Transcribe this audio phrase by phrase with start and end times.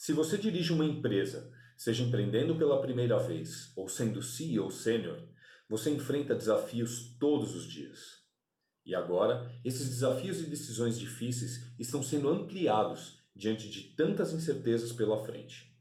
[0.00, 5.20] Se você dirige uma empresa, seja empreendendo pela primeira vez ou sendo CEO sênior,
[5.68, 8.22] você enfrenta desafios todos os dias.
[8.86, 15.24] E agora, esses desafios e decisões difíceis estão sendo ampliados diante de tantas incertezas pela
[15.24, 15.76] frente.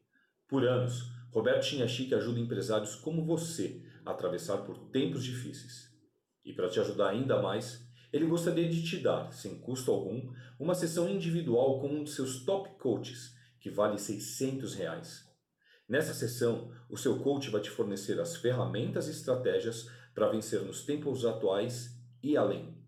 [0.48, 5.92] Por anos, Roberto Chinachique ajuda empresários como você a atravessar por tempos difíceis.
[6.44, 10.74] E para te ajudar ainda mais, ele gostaria de te dar, sem custo algum, uma
[10.74, 13.37] sessão individual com um de seus top coaches,
[13.68, 15.28] que vale 600 reais.
[15.89, 20.86] Nessa sessão, o seu coach vai te fornecer as ferramentas e estratégias para vencer nos
[20.86, 22.82] tempos atuais e além.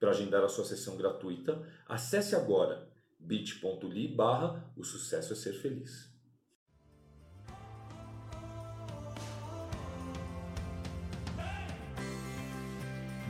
[0.00, 6.12] Para agendar a sua sessão gratuita, acesse agora bit.ly barra o sucesso é ser feliz.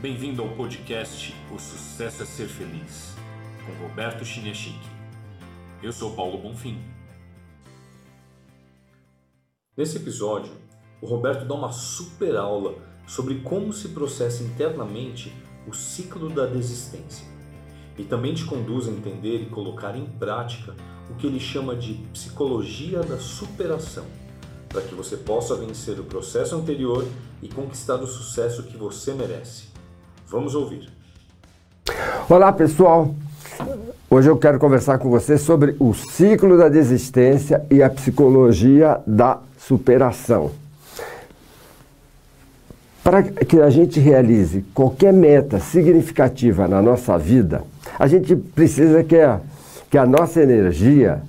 [0.01, 3.15] Bem-vindo ao podcast O Sucesso é Ser Feliz,
[3.65, 4.96] com Roberto Chiniachique.
[5.81, 6.79] Eu sou Paulo Bonfim.
[9.75, 10.51] Nesse episódio,
[10.99, 12.73] o Roberto dá uma super aula
[13.05, 15.31] sobre como se processa internamente
[15.67, 17.27] o ciclo da desistência
[17.95, 20.75] e também te conduz a entender e colocar em prática
[21.11, 24.05] o que ele chama de psicologia da superação,
[24.67, 27.07] para que você possa vencer o processo anterior
[27.41, 29.67] e conquistar o sucesso que você merece.
[30.27, 30.89] Vamos ouvir.
[32.27, 33.15] Olá, pessoal.
[34.09, 39.39] Hoje eu quero conversar com você sobre o ciclo da desistência e a psicologia da
[39.57, 40.51] superação.
[43.03, 47.63] Para que a gente realize qualquer meta significativa na nossa vida,
[47.97, 49.39] a gente precisa que a,
[49.89, 51.21] que a nossa energia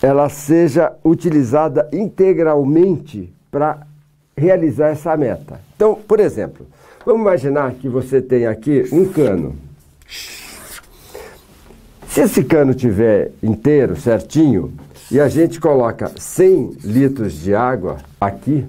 [0.00, 3.86] ela seja utilizada integralmente para
[4.36, 5.60] realizar essa meta.
[5.76, 6.66] Então, por exemplo,
[7.04, 9.56] Vamos imaginar que você tem aqui um cano.
[12.12, 14.70] Se esse cano tiver inteiro, certinho,
[15.10, 18.66] e a gente coloca 100 litros de água aqui,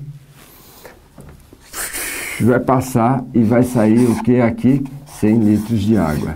[2.40, 4.82] vai passar e vai sair o que aqui?
[5.20, 6.36] 100 litros de água.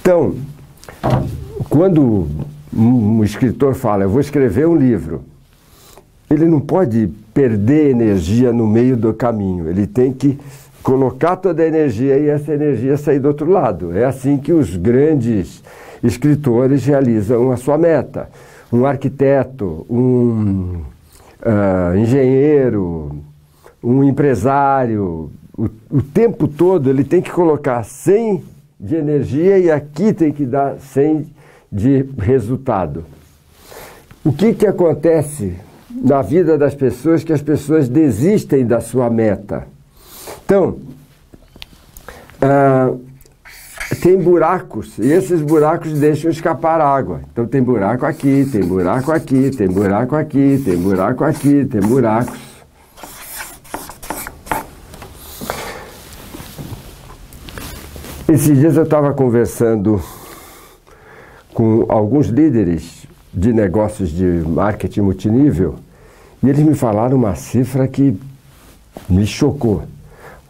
[0.00, 0.36] Então,
[1.68, 2.26] quando
[2.72, 5.22] um escritor fala, eu vou escrever um livro,
[6.30, 10.38] ele não pode perder energia no meio do caminho, ele tem que
[10.88, 13.94] colocar toda a energia e essa energia sair do outro lado.
[13.94, 15.62] É assim que os grandes
[16.02, 18.30] escritores realizam a sua meta.
[18.72, 20.80] Um arquiteto, um
[21.42, 23.18] uh, engenheiro,
[23.84, 28.42] um empresário, o, o tempo todo ele tem que colocar 100
[28.80, 31.26] de energia e aqui tem que dar 100
[31.70, 33.04] de resultado.
[34.24, 35.54] O que, que acontece
[36.02, 39.66] na vida das pessoas que as pessoas desistem da sua meta.
[40.48, 40.78] Então,
[42.40, 42.94] ah,
[44.00, 47.20] tem buracos e esses buracos deixam escapar água.
[47.30, 52.38] Então tem buraco aqui, tem buraco aqui, tem buraco aqui, tem buraco aqui, tem buracos.
[58.26, 60.02] Esses dias eu estava conversando
[61.52, 65.74] com alguns líderes de negócios de marketing multinível
[66.42, 68.18] e eles me falaram uma cifra que
[69.10, 69.82] me chocou.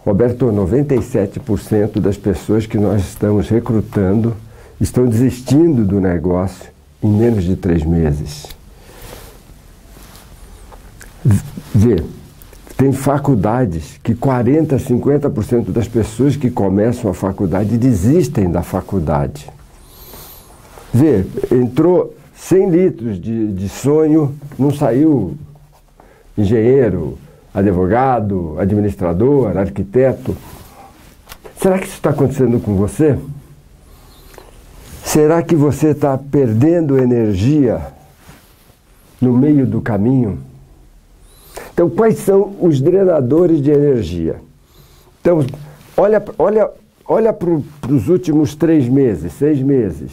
[0.09, 4.35] Roberto, 97% das pessoas que nós estamos recrutando
[4.81, 6.71] estão desistindo do negócio
[7.03, 8.47] em menos de três meses.
[11.75, 12.03] Vê,
[12.75, 19.51] tem faculdades que 40%, 50% das pessoas que começam a faculdade desistem da faculdade.
[20.91, 25.37] Vê, entrou 100 litros de, de sonho, não saiu
[26.35, 27.19] engenheiro,
[27.53, 30.37] advogado, administrador, arquiteto.
[31.61, 33.19] Será que isso está acontecendo com você?
[35.05, 37.81] Será que você está perdendo energia
[39.21, 40.39] no meio do caminho?
[41.73, 44.37] Então, quais são os drenadores de energia?
[45.21, 45.45] Então,
[45.97, 46.71] olha, olha,
[47.07, 47.51] olha para
[47.91, 50.13] os últimos três meses, seis meses.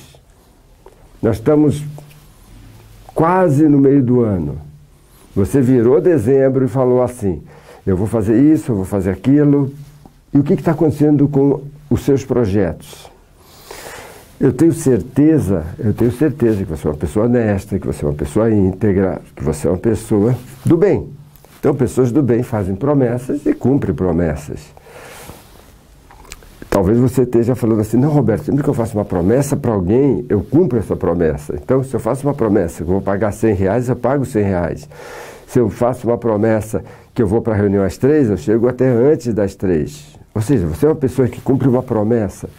[1.21, 1.83] Nós estamos
[3.13, 4.59] quase no meio do ano.
[5.35, 7.43] Você virou dezembro e falou assim:
[7.85, 9.71] eu vou fazer isso, eu vou fazer aquilo.
[10.33, 13.11] E o que está acontecendo com os seus projetos?
[14.39, 18.07] Eu tenho certeza, eu tenho certeza que você é uma pessoa honesta, que você é
[18.07, 20.35] uma pessoa íntegra, que você é uma pessoa
[20.65, 21.07] do bem.
[21.59, 24.59] Então, pessoas do bem fazem promessas e cumprem promessas.
[26.75, 30.25] Talvez você esteja falando assim, não, Roberto, sempre que eu faço uma promessa para alguém,
[30.27, 31.55] eu cumpro essa promessa.
[31.55, 34.43] Então, se eu faço uma promessa que eu vou pagar 100 reais, eu pago 100
[34.43, 34.89] reais.
[35.47, 36.83] Se eu faço uma promessa
[37.13, 40.19] que eu vou para a reunião às três, eu chego até antes das três.
[40.35, 42.49] Ou seja, você é uma pessoa que cumpre uma promessa.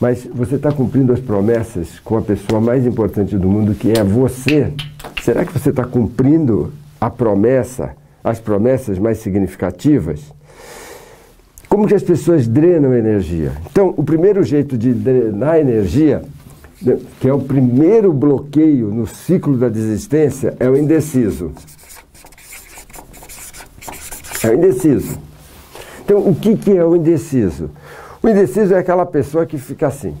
[0.00, 4.02] Mas você está cumprindo as promessas com a pessoa mais importante do mundo, que é
[4.02, 4.72] você.
[5.22, 7.90] Será que você está cumprindo a promessa,
[8.24, 10.34] as promessas mais significativas?
[11.72, 13.52] Como que as pessoas drenam energia?
[13.70, 16.22] Então, o primeiro jeito de drenar energia,
[16.82, 21.50] né, que é o primeiro bloqueio no ciclo da desistência, é o indeciso.
[24.44, 25.18] É o indeciso.
[26.04, 27.70] Então, o que, que é o indeciso?
[28.22, 30.14] O indeciso é aquela pessoa que fica assim.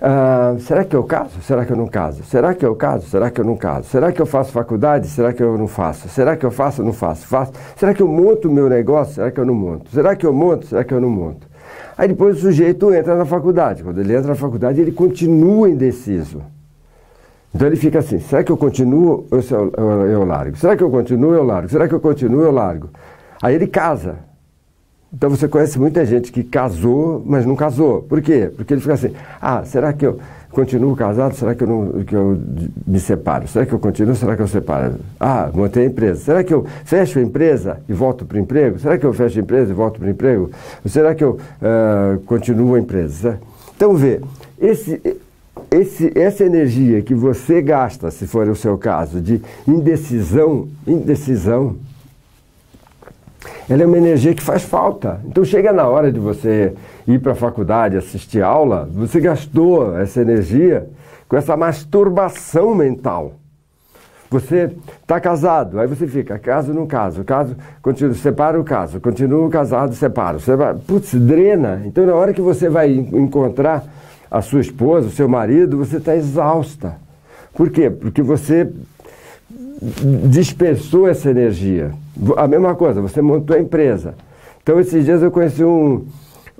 [0.00, 1.40] Ah, será que eu caso?
[1.42, 2.22] Será que eu não caso?
[2.24, 3.08] Será que eu caso?
[3.08, 3.88] Será que eu não caso?
[3.88, 5.06] Será que eu faço faculdade?
[5.06, 6.08] Será que eu não faço?
[6.08, 7.26] Será que eu faço não faço?
[7.26, 7.52] Faço.
[7.76, 9.14] Será que eu monto o meu negócio?
[9.14, 9.90] Será que eu não monto?
[9.90, 10.66] Será que eu monto?
[10.66, 11.46] Será que eu não monto?
[11.96, 13.82] Aí depois o sujeito entra na faculdade.
[13.82, 16.42] Quando ele entra na faculdade, ele continua indeciso.
[17.54, 20.56] Então ele fica assim: será que eu continuo ou eu, eu, eu largo?
[20.56, 21.68] Será que eu continuo ou eu largo?
[21.68, 22.90] Será que eu continuo ou eu largo?
[23.40, 24.16] Aí ele casa.
[25.12, 28.02] Então você conhece muita gente que casou, mas não casou.
[28.02, 28.50] Por quê?
[28.54, 30.18] Porque ele fica assim: ah, será que eu
[30.50, 31.34] continuo casado?
[31.34, 32.38] Será que eu, não, que eu
[32.86, 33.46] me separo?
[33.46, 34.14] Será que eu continuo?
[34.14, 34.96] Será que eu separo?
[35.20, 36.20] Ah, montei a empresa.
[36.20, 38.78] Será que eu fecho a empresa e volto para o emprego?
[38.78, 40.50] Será que eu fecho a empresa e volto para o emprego?
[40.84, 43.38] Ou será que eu uh, continuo a empresa?
[43.76, 44.20] Então vê,
[44.58, 45.00] esse,
[45.70, 51.76] esse, essa energia que você gasta, se for o seu caso, de indecisão, indecisão,
[53.68, 55.20] ela é uma energia que faz falta.
[55.26, 56.72] Então chega na hora de você
[57.06, 60.88] ir para a faculdade, assistir aula, você gastou essa energia
[61.28, 63.34] com essa masturbação mental.
[64.30, 64.72] Você
[65.02, 69.94] está casado, aí você fica, caso não caso, caso, continua, separa o caso, continua casado,
[69.94, 70.74] separa, separa.
[70.74, 71.82] Putz, drena.
[71.84, 73.84] Então na hora que você vai encontrar
[74.30, 76.96] a sua esposa, o seu marido, você está exausta.
[77.54, 77.88] Por quê?
[77.88, 78.70] Porque você
[80.28, 81.92] dispersou essa energia.
[82.36, 84.14] A mesma coisa, você montou a empresa.
[84.62, 86.04] Então, esses dias eu conheci um,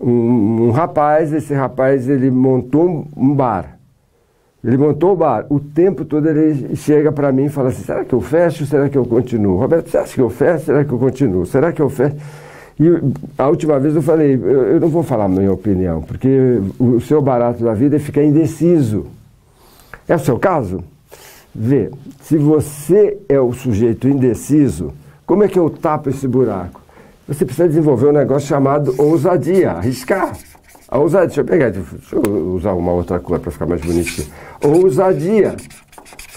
[0.01, 3.77] um, um rapaz, esse rapaz ele montou um bar.
[4.63, 5.47] Ele montou o bar.
[5.49, 8.67] O tempo todo ele chega para mim e fala assim: será que eu fecho?
[8.67, 9.59] Será que eu continuo?
[9.59, 10.67] Roberto, você acha que eu fecho?
[10.67, 11.47] Será que eu continuo?
[11.47, 12.17] Será que eu fecho?
[12.79, 12.87] E
[13.39, 17.01] a última vez eu falei: eu, eu não vou falar a minha opinião, porque o
[17.01, 19.07] seu barato da vida é ficar indeciso.
[20.09, 20.83] É o seu caso?
[21.59, 24.93] Vê, se você é o sujeito indeciso,
[25.25, 26.83] como é que eu tapo esse buraco?
[27.27, 30.37] Você precisa desenvolver um negócio chamado ousadia, arriscar.
[30.87, 34.29] A ousadia, deixa eu pegar, deixa eu usar uma outra cor para ficar mais bonitinho.
[34.63, 35.57] Ousadia.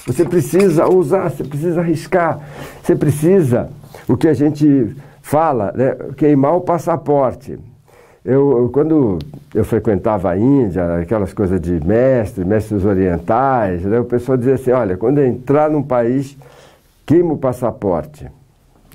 [0.08, 2.40] Você precisa ousar, você precisa arriscar,
[2.82, 3.70] você precisa,
[4.08, 7.60] o que a gente fala, né, queimar o passaporte.
[8.32, 9.18] Eu, quando
[9.56, 14.72] eu frequentava a Índia, aquelas coisas de mestres, mestres orientais, né, o pessoal dizia assim,
[14.72, 16.38] olha, quando entrar num país,
[17.06, 18.30] queima o passaporte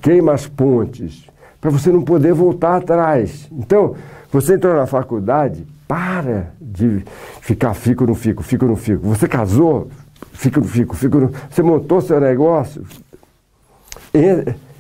[0.05, 1.25] queima as pontes,
[1.59, 3.49] para você não poder voltar atrás.
[3.51, 3.95] Então,
[4.31, 7.03] você entrou na faculdade, para de
[7.41, 9.09] ficar fico no fico, fico no fico.
[9.09, 9.89] Você casou,
[10.35, 11.33] fico no fico, fico no...
[11.49, 12.85] Você montou seu negócio,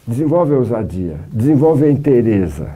[0.07, 2.71] desenvolve a ousadia, desenvolve a inteireza,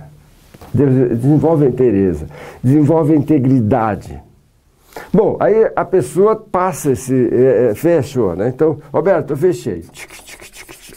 [0.73, 2.27] desenvolve a inteireza,
[2.63, 4.21] desenvolve a integridade.
[5.13, 8.49] Bom, aí a pessoa passa esse, é, fechou, né?
[8.49, 9.85] Então, Roberto, eu fechei.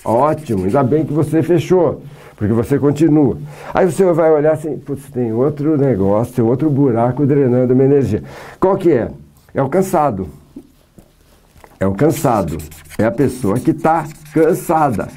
[0.03, 2.01] Ótimo, ainda bem que você fechou,
[2.35, 3.37] porque você continua.
[3.73, 8.23] Aí você vai olhar assim, putz, tem outro negócio, tem outro buraco drenando minha energia.
[8.59, 9.09] Qual que é?
[9.53, 10.27] É o cansado.
[11.79, 12.57] É o cansado.
[12.97, 15.07] É a pessoa que está cansada.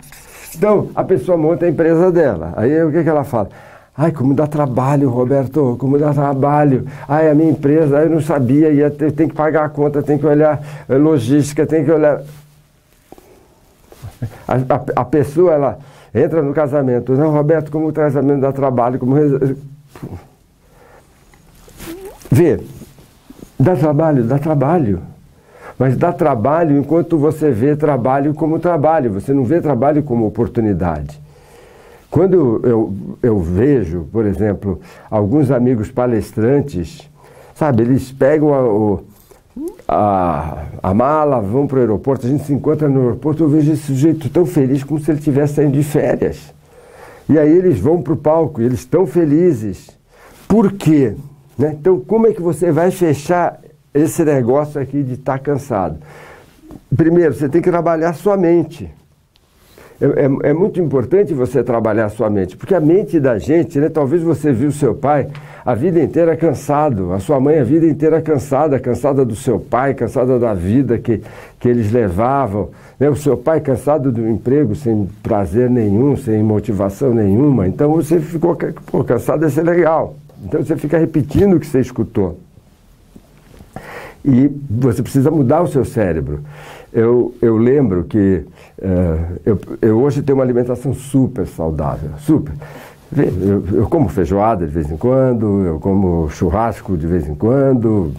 [0.56, 2.52] Então, a pessoa monta a empresa dela.
[2.56, 3.48] Aí o que, que ela fala?
[3.96, 6.84] Ai, como dá trabalho, Roberto, como dá trabalho.
[7.06, 10.18] Ai, a minha empresa, eu não sabia, ia ter, tem que pagar a conta, tem
[10.18, 12.20] que olhar eh, logística, tem que olhar.
[14.48, 15.78] A, a, a, pessoa, ela
[16.12, 17.12] entra no casamento.
[17.12, 19.14] Não, Roberto, como o casamento dá trabalho, como.
[22.32, 22.60] Vê,
[23.58, 25.02] dá trabalho, dá trabalho.
[25.78, 31.23] Mas dá trabalho enquanto você vê trabalho como trabalho, você não vê trabalho como oportunidade.
[32.14, 34.80] Quando eu, eu vejo, por exemplo,
[35.10, 37.10] alguns amigos palestrantes,
[37.56, 39.00] sabe, eles pegam a,
[39.88, 43.72] a, a mala, vão para o aeroporto, a gente se encontra no aeroporto, eu vejo
[43.72, 46.54] esse sujeito tão feliz como se ele estivesse saindo de férias.
[47.28, 49.90] E aí eles vão para o palco eles estão felizes.
[50.46, 51.16] Por quê?
[51.58, 51.76] Né?
[51.80, 53.60] Então, como é que você vai fechar
[53.92, 55.98] esse negócio aqui de estar tá cansado?
[56.96, 58.88] Primeiro, você tem que trabalhar sua mente.
[60.04, 63.78] É, é, é, muito importante você trabalhar a sua mente, porque a mente da gente,
[63.78, 65.28] né, talvez você viu seu pai
[65.64, 69.94] a vida inteira cansado, a sua mãe a vida inteira cansada, cansada do seu pai,
[69.94, 71.22] cansada da vida que,
[71.58, 72.68] que eles levavam,
[73.00, 78.20] né, o seu pai cansado do emprego, sem prazer nenhum, sem motivação nenhuma, então você
[78.20, 78.54] ficou
[78.90, 80.16] pô, cansado, é legal.
[80.44, 82.38] Então você fica repetindo o que você escutou.
[84.22, 86.40] E você precisa mudar o seu cérebro.
[86.94, 88.46] Eu, eu lembro que
[88.78, 92.54] uh, eu, eu hoje tenho uma alimentação super saudável, super.
[93.16, 98.14] Eu, eu, como feijoada de vez em quando, eu como churrasco de vez em quando,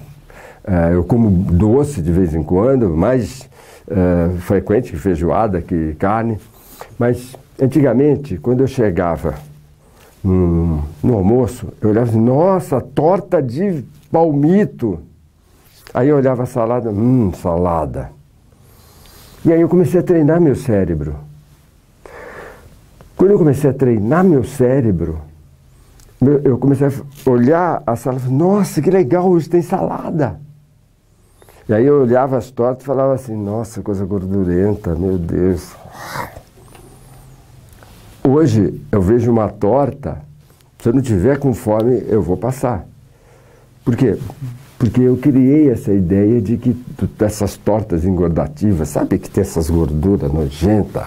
[0.67, 3.49] uh, eu como doce de vez em quando, mais
[3.87, 6.37] uh, frequente que feijoada, que carne.
[6.99, 9.35] Mas antigamente, quando eu chegava
[10.21, 14.99] no, no almoço, eu olhava assim, nossa, torta de palmito.
[15.93, 18.14] Aí eu olhava a salada, hum, salada.
[19.45, 21.15] E aí eu comecei a treinar meu cérebro.
[23.15, 25.21] Quando eu comecei a treinar meu cérebro,
[26.43, 30.39] eu comecei a olhar a salada, nossa, que legal, hoje tem salada.
[31.69, 35.75] E aí eu olhava as tortas e falava assim, nossa, coisa gordurenta, meu Deus.
[38.23, 40.21] Hoje eu vejo uma torta,
[40.79, 42.85] se eu não tiver com fome, eu vou passar.
[43.83, 44.17] Por quê?
[44.85, 46.77] Porque eu criei essa ideia de que
[47.19, 51.01] essas tortas engordativas, sabe que tem essas gorduras nojentas?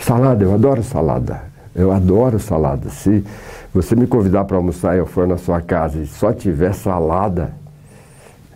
[0.00, 1.42] Salada, eu adoro salada.
[1.74, 2.88] Eu adoro salada.
[2.88, 3.22] Se
[3.72, 7.52] você me convidar para almoçar e eu for na sua casa e só tiver salada,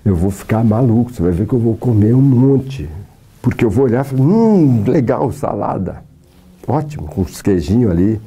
[0.06, 1.12] eu vou ficar maluco.
[1.12, 2.88] Você vai ver que eu vou comer um monte.
[3.42, 6.02] Porque eu vou olhar e falar, hum, legal, salada.
[6.66, 8.18] Ótimo, com uns queijinhos ali.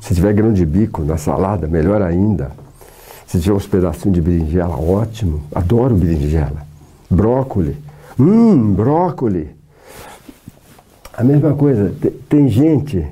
[0.00, 2.50] Se tiver grão de bico na salada, melhor ainda.
[3.26, 5.42] Se tiver uns pedacinhos de berinjela, ótimo.
[5.54, 6.66] Adoro berinjela.
[7.10, 7.76] Brócoli.
[8.18, 9.50] Hum, brócoli.
[11.16, 11.92] A mesma coisa.
[12.28, 13.06] Tem gente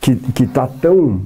[0.00, 1.20] que está tão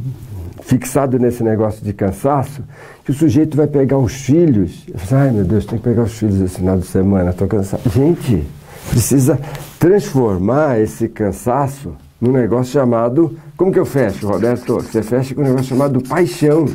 [0.62, 2.62] fixado nesse negócio de cansaço
[3.02, 4.86] que o sujeito vai pegar os filhos.
[5.10, 7.88] Ai meu Deus, tem que pegar os filhos esse final de semana, estou cansado.
[7.88, 8.44] Gente,
[8.90, 9.40] precisa
[9.78, 13.38] transformar esse cansaço num negócio chamado.
[13.56, 14.74] Como que eu fecho, Roberto?
[14.74, 16.66] Você fecha com um negócio chamado paixão.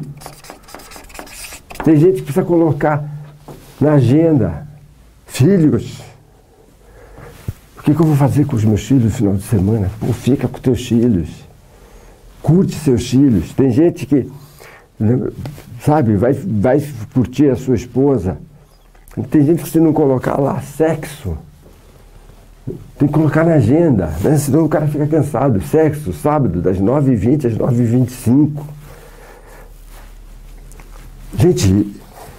[1.84, 3.04] Tem gente que precisa colocar
[3.80, 4.68] na agenda.
[5.26, 6.02] Filhos.
[7.78, 9.92] O que, que eu vou fazer com os meus filhos no final de semana?
[10.00, 11.30] Pô, fica com teus filhos.
[12.42, 13.52] Curte seus filhos.
[13.54, 14.32] Tem gente que,
[15.82, 16.82] sabe, vai, vai
[17.14, 18.38] curtir a sua esposa.
[19.30, 21.38] Tem gente que se não colocar lá sexo,
[22.98, 24.38] tem que colocar na agenda, né?
[24.38, 25.62] senão o cara fica cansado.
[25.62, 28.52] Sexo, sábado, das 9h20 às 9h25.
[31.36, 31.94] Gente,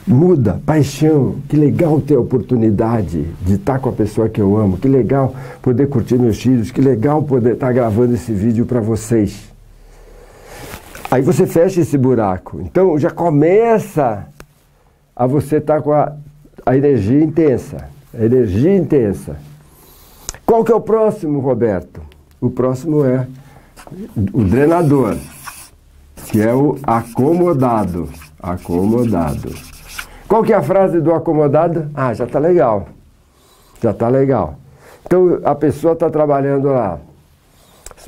[0.06, 1.36] muda, paixão.
[1.46, 4.78] Que legal ter a oportunidade de estar com a pessoa que eu amo.
[4.78, 6.70] Que legal poder curtir meus filhos.
[6.70, 9.52] Que legal poder estar gravando esse vídeo para vocês.
[11.10, 12.60] Aí você fecha esse buraco.
[12.62, 14.26] Então já começa
[15.14, 16.12] a você estar com a,
[16.64, 17.88] a energia intensa.
[18.18, 19.36] A energia intensa.
[20.46, 22.00] Qual que é o próximo, Roberto?
[22.40, 23.26] O próximo é
[24.32, 25.16] o drenador,
[26.26, 28.08] que é o acomodado.
[28.40, 29.54] Acomodado.
[30.28, 31.90] Qual que é a frase do acomodado?
[31.94, 32.88] Ah, já está legal.
[33.82, 34.56] Já está legal.
[35.06, 36.98] Então a pessoa está trabalhando lá.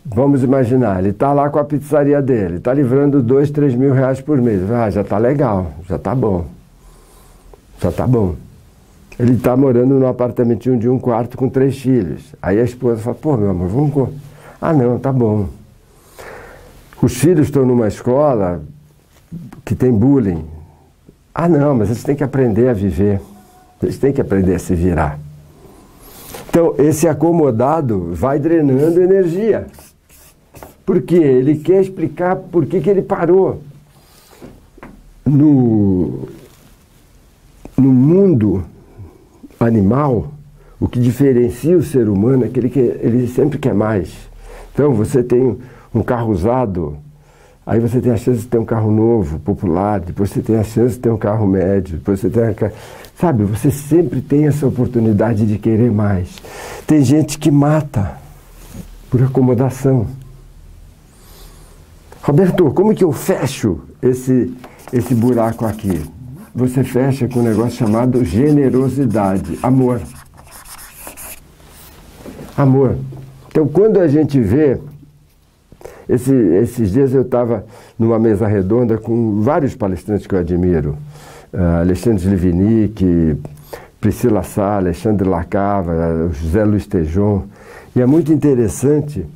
[0.04, 4.20] Vamos imaginar, ele está lá com a pizzaria dele, está livrando dois, três mil reais
[4.20, 4.70] por mês.
[4.70, 6.46] Ah, já está legal, já está bom.
[7.80, 8.36] Já está bom.
[9.18, 12.34] Ele está morando num apartamentinho de um quarto com três filhos.
[12.40, 14.10] Aí a esposa fala, pô, meu amor, vamos...
[14.60, 15.48] Ah, não, tá bom.
[17.00, 18.62] Os filhos estão numa escola
[19.64, 20.44] que tem bullying.
[21.34, 23.20] Ah, não, mas eles têm que aprender a viver.
[23.82, 25.18] Eles têm que aprender a se virar.
[26.48, 29.66] Então, esse acomodado vai drenando energia.
[30.84, 31.16] Por quê?
[31.16, 33.60] Ele quer explicar por que, que ele parou.
[35.24, 36.28] No,
[37.76, 38.64] no mundo
[39.58, 40.32] animal,
[40.78, 44.12] o que diferencia o ser humano é que ele, quer, ele sempre quer mais.
[44.72, 45.56] Então, você tem
[45.94, 46.98] um carro usado,
[47.64, 50.62] aí você tem a chance de ter um carro novo, popular, depois você tem a
[50.62, 52.72] chance de ter um carro médio, depois você tem a...
[53.18, 56.36] Sabe, você sempre tem essa oportunidade de querer mais.
[56.86, 58.18] Tem gente que mata
[59.10, 60.06] por acomodação.
[62.22, 64.52] Roberto, como que eu fecho esse,
[64.92, 66.02] esse buraco aqui?
[66.56, 70.00] Você fecha com um negócio chamado generosidade, amor.
[72.56, 72.96] Amor.
[73.48, 74.78] Então, quando a gente vê.
[76.08, 77.66] Esse, esses dias eu estava
[77.98, 80.96] numa mesa redonda com vários palestrantes que eu admiro.
[81.52, 83.36] Uh, Alexandre Livinic,
[84.00, 87.42] Priscila Sá, Alexandre Lacava, José Luiz Tejon.
[87.94, 89.26] E é muito interessante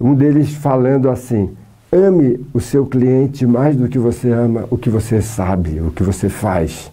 [0.00, 1.50] um deles falando assim:
[1.94, 6.02] Ame o seu cliente mais do que você ama o que você sabe, o que
[6.02, 6.90] você faz.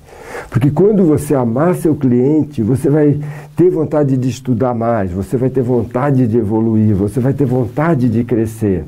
[0.50, 3.18] Porque quando você amar seu cliente, você vai
[3.56, 8.10] ter vontade de estudar mais, você vai ter vontade de evoluir, você vai ter vontade
[8.10, 8.84] de crescer.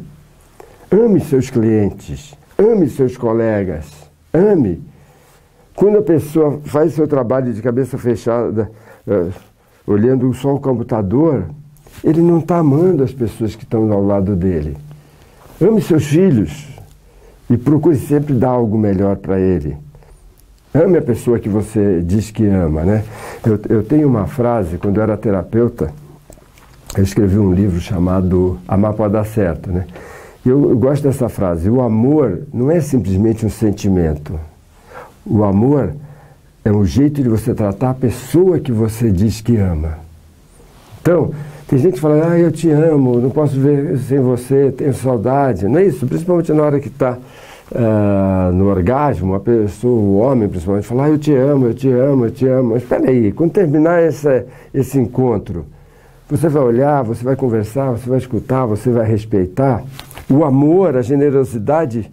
[0.91, 3.89] Ame seus clientes, ame seus colegas,
[4.34, 4.82] ame.
[5.74, 8.70] Quando a pessoa faz seu trabalho de cabeça fechada,
[9.08, 9.32] uh,
[9.88, 11.46] olhando só o computador,
[12.03, 14.75] ele não está amando as pessoas que estão ao lado dele.
[15.62, 16.68] Ame seus filhos
[17.48, 19.77] e procure sempre dar algo melhor para ele.
[20.74, 23.03] Ame a pessoa que você diz que ama, né?
[23.46, 25.94] Eu, eu tenho uma frase, quando eu era terapeuta,
[26.98, 29.86] eu escrevi um livro chamado Amar Pode Dar Certo, né?
[30.46, 31.70] Eu, eu gosto dessa frase.
[31.70, 34.39] O amor não é simplesmente um sentimento.
[35.25, 35.94] O amor
[36.65, 40.00] é um jeito de você tratar a pessoa que você diz que ama.
[41.01, 41.32] Então,
[41.72, 45.70] tem gente que fala, ah, eu te amo, não posso ver sem você, tenho saudade.
[45.70, 47.18] Não é isso, principalmente na hora que está uh,
[47.74, 51.90] ah, no orgasmo, a pessoa, o homem principalmente, fala, ah, eu te amo, eu te
[51.90, 52.72] amo, eu te amo.
[52.72, 55.66] Mas espera aí, quando terminar essa, esse encontro,
[56.30, 59.82] você vai olhar, você vai conversar, você vai escutar, você vai respeitar.
[60.30, 62.12] O amor, a generosidade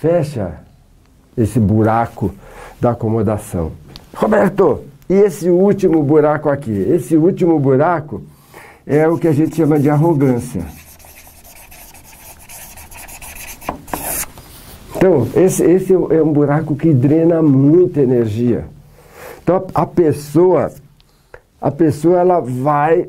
[0.00, 0.54] fecha
[1.38, 2.32] esse buraco
[2.80, 3.70] da acomodação.
[4.12, 6.72] Roberto, e esse último buraco aqui?
[6.72, 8.20] Esse último buraco
[8.86, 10.62] é o que a gente chama de arrogância.
[14.96, 18.64] Então, esse, esse é um buraco que drena muita energia.
[19.42, 20.72] Então, a pessoa,
[21.60, 23.08] a pessoa ela vai,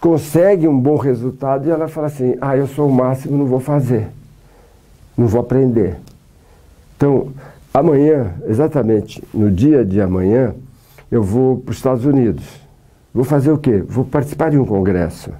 [0.00, 3.60] consegue um bom resultado e ela fala assim: ah, eu sou o máximo, não vou
[3.60, 4.08] fazer,
[5.16, 5.96] não vou aprender.
[6.96, 7.32] Então,
[7.72, 10.54] Amanhã, exatamente no dia de amanhã,
[11.10, 12.44] eu vou para os Estados Unidos.
[13.18, 13.82] Vou fazer o quê?
[13.84, 15.32] Vou participar de um congresso.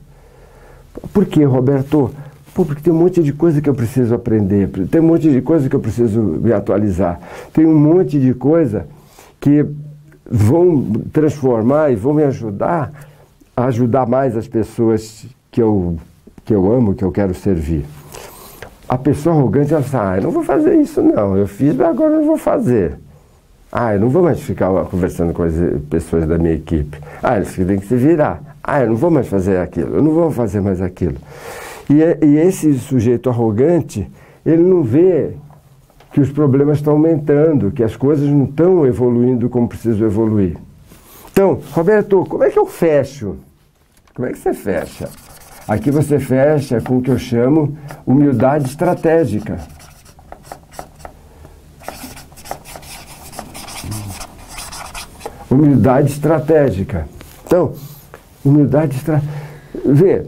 [1.12, 2.10] Por quê, Roberto?
[2.52, 5.40] Pô, porque tem um monte de coisa que eu preciso aprender, tem um monte de
[5.40, 7.20] coisa que eu preciso me atualizar,
[7.52, 8.88] tem um monte de coisa
[9.38, 9.64] que
[10.28, 12.90] vão transformar e vão me ajudar
[13.56, 15.96] a ajudar mais as pessoas que eu,
[16.44, 17.84] que eu amo, que eu quero servir
[18.88, 21.86] a pessoa arrogante, ela fala, ah, eu não vou fazer isso não, eu fiz, mas
[21.86, 22.98] agora eu não vou fazer.
[23.70, 25.52] Ah, eu não vou mais ficar conversando com as
[25.90, 26.98] pessoas da minha equipe.
[27.22, 28.56] Ah, eles têm que se virar.
[28.64, 31.16] Ah, eu não vou mais fazer aquilo, eu não vou fazer mais aquilo.
[31.88, 34.10] E, e esse sujeito arrogante,
[34.44, 35.32] ele não vê
[36.12, 40.56] que os problemas estão aumentando, que as coisas não estão evoluindo como precisam evoluir.
[41.30, 43.36] Então, Roberto, como é que eu fecho?
[44.14, 45.08] Como é que você fecha?
[45.68, 47.76] Aqui você fecha com o que eu chamo
[48.06, 49.58] humildade estratégica.
[55.50, 57.08] Humildade estratégica.
[57.46, 57.72] Então,
[58.44, 59.32] humildade estratégica.
[59.84, 60.22] Vê,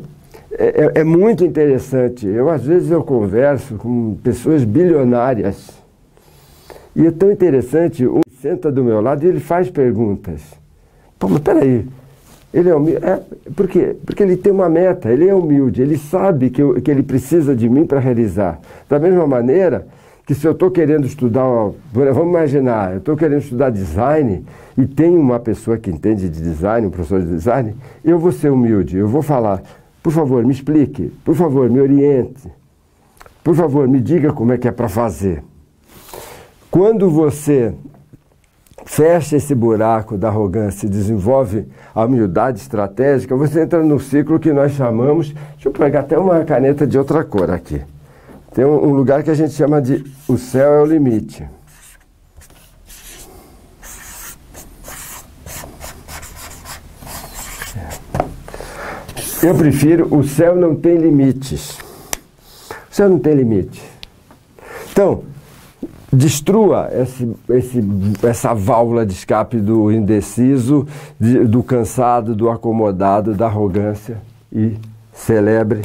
[0.52, 2.26] é, é, é, muito interessante.
[2.26, 5.70] Eu, às vezes, eu converso com pessoas bilionárias.
[6.94, 10.40] E é tão interessante, um senta do meu lado e ele faz perguntas.
[11.18, 11.86] Pô, mas peraí,
[12.52, 13.04] ele é humilde.
[13.04, 13.20] É,
[13.54, 13.96] por quê?
[14.04, 17.54] Porque ele tem uma meta, ele é humilde, ele sabe que, eu, que ele precisa
[17.54, 18.58] de mim para realizar.
[18.88, 19.86] Da mesma maneira
[20.26, 21.44] que se eu estou querendo estudar,
[21.92, 24.44] vamos imaginar, eu estou querendo estudar design
[24.76, 28.50] e tem uma pessoa que entende de design, um professor de design, eu vou ser
[28.50, 29.62] humilde, eu vou falar,
[30.02, 32.50] por favor, me explique, por favor, me oriente,
[33.42, 35.42] por favor, me diga como é que é para fazer.
[36.70, 37.74] Quando você
[38.84, 44.52] fecha esse buraco da arrogância e desenvolve a humildade estratégica, você entra no ciclo que
[44.52, 45.32] nós chamamos.
[45.54, 47.80] Deixa eu pegar até uma caneta de outra cor aqui.
[48.52, 51.46] Tem um lugar que a gente chama de o céu é o limite.
[59.42, 61.78] Eu prefiro o céu não tem limites.
[62.90, 63.82] O céu não tem limite.
[64.92, 65.22] Então,
[66.12, 67.80] destrua esse, esse,
[68.22, 70.86] essa válvula de escape do indeciso,
[71.18, 74.18] de, do cansado, do acomodado, da arrogância
[74.52, 74.76] e
[75.12, 75.82] celebre,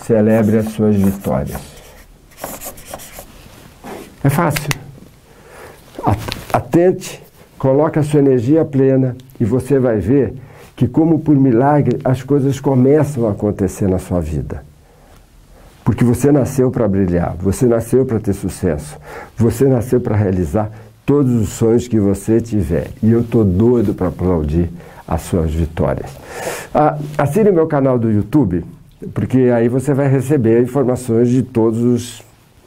[0.00, 1.60] celebre as suas vitórias.
[4.24, 4.68] É fácil.
[6.52, 7.22] Atente,
[7.58, 10.34] coloque a sua energia plena e você vai ver
[10.76, 14.64] que, como por milagre, as coisas começam a acontecer na sua vida.
[15.84, 18.96] Porque você nasceu para brilhar, você nasceu para ter sucesso,
[19.36, 20.70] você nasceu para realizar
[21.04, 22.88] todos os sonhos que você tiver.
[23.02, 24.70] E eu estou doido para aplaudir
[25.06, 26.10] as suas vitórias.
[26.74, 28.64] Ah, assine meu canal do YouTube,
[29.14, 32.22] porque aí você vai receber informações de todos os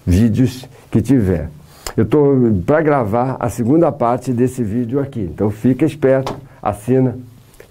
[0.05, 1.49] vídeos que tiver.
[1.95, 7.17] Eu estou para gravar a segunda parte desse vídeo aqui, então fica esperto, assina.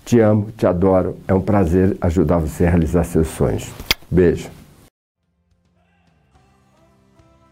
[0.05, 1.17] Te amo, te adoro.
[1.27, 3.71] É um prazer ajudar você a realizar seus sonhos.
[4.11, 4.51] Beijo.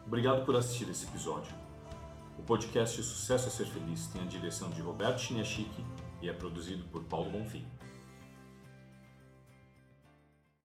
[0.06, 1.50] Obrigado por assistir esse episódio.
[2.38, 5.82] O podcast Sucesso é Ser Feliz tem a direção de Roberto Chiniachiki
[6.20, 7.64] e é produzido por Paulo Bonfim.